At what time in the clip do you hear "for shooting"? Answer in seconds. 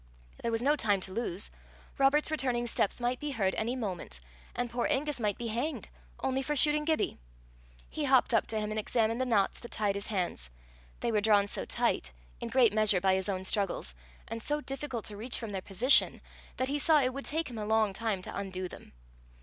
6.41-6.85